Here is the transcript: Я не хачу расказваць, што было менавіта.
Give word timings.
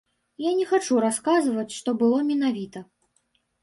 Я 0.45 0.53
не 0.61 0.65
хачу 0.71 0.97
расказваць, 1.05 1.77
што 1.79 1.89
было 2.03 2.17
менавіта. 2.35 2.79